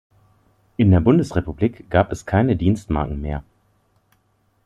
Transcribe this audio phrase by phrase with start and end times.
[0.77, 3.43] In der Bundesrepublik gab es keine Dienstmarken mehr.